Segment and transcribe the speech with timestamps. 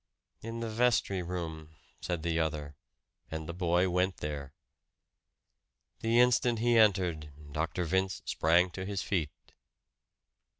[0.41, 2.75] "In the vestry room," said the other;
[3.29, 4.51] and the boy went there.
[5.99, 7.85] The instant he entered, Dr.
[7.85, 9.29] Vince sprang to his feet.